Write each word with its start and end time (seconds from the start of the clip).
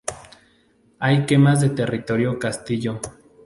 Hay 0.97 1.27
quemas 1.27 1.61
de 1.61 1.69
toritos, 1.69 2.17
castillo. 2.39 2.99